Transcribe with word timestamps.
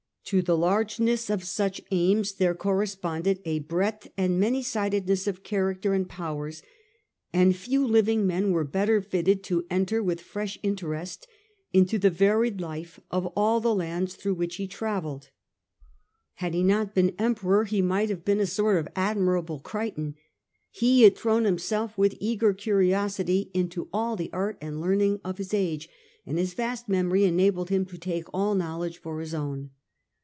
To 0.25 0.41
the 0.41 0.55
largeness 0.57 1.29
of 1.29 1.43
such 1.43 1.81
aims 1.91 2.33
there 2.35 2.55
corresponded 2.55 3.41
a 3.43 3.59
breadth 3.59 4.07
and 4.15 4.39
manysidedness 4.39 5.27
of 5.27 5.43
character 5.43 5.93
and 5.93 6.07
powers; 6.07 6.63
and 7.33 7.53
few 7.53 7.85
living 7.85 8.25
men 8.25 8.51
were 8.51 8.63
better 8.63 9.01
fitted 9.01 9.43
to 9.45 9.65
enter 9.69 10.01
with 10.01 10.21
fresh 10.21 10.57
interest 10.63 11.27
into 11.73 11.99
the 11.99 12.09
varied 12.11 12.61
life 12.61 12.97
of 13.11 13.25
all 13.35 13.59
the 13.59 13.75
lands 13.75 14.15
through 14.15 14.35
which 14.35 14.55
he 14.55 14.67
travelled 14.69 15.23
54 15.25 15.31
The 15.31 15.35
Age 15.35 15.61
oj 15.65 15.65
the 15.65 16.13
Aiitonines, 16.13 16.21
a.d. 16.23 16.43
Had 16.45 16.53
he 16.53 16.63
not 16.63 16.95
been 16.95 17.15
emperor 17.19 17.63
he 17.65 17.81
might 17.81 18.09
have 18.09 18.23
been 18.23 18.39
a 18.39 18.47
sort 18.47 18.77
of 18.77 18.87
* 18.91 18.95
admirable 18.95 19.59
Crichton/ 19.59 20.15
He 20.69 21.01
had 21.01 21.17
thrown 21.17 21.43
himself 21.43 21.97
with 21.97 22.15
eager 22.21 22.53
curiosity 22.53 23.51
into 23.53 23.89
all 23.91 24.15
the 24.15 24.31
art 24.31 24.57
and 24.61 24.79
learning 24.79 25.19
of 25.25 25.39
his 25.39 25.53
age, 25.53 25.89
and 26.25 26.37
his 26.37 26.53
vast 26.53 26.87
memory 26.87 27.25
enabled 27.25 27.67
him 27.69 27.85
to 27.87 27.97
take 27.97 28.33
all 28.33 28.55
knowledge 28.55 28.97
for 28.99 29.19
his 29.19 29.31
showing 29.31 29.41
in 29.51 29.59
own. 29.65 29.69